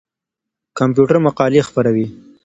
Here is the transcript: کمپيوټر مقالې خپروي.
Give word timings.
کمپيوټر 0.77 1.17
مقالې 1.25 1.61
خپروي. 1.67 2.07